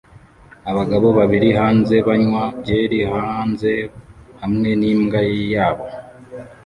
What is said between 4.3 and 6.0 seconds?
hamwe n'imbwa yabo